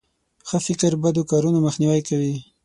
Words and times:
ښه 0.47 0.57
فکر 0.67 0.91
د 0.97 0.99
بدو 1.03 1.21
کارونو 1.31 1.59
مخنیوی 1.65 2.01
کوي. 2.09 2.35